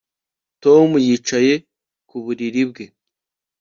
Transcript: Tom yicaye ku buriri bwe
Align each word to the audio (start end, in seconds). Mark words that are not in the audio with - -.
Tom 0.63 0.89
yicaye 1.05 1.53
ku 2.07 2.15
buriri 2.23 2.61
bwe 2.69 2.85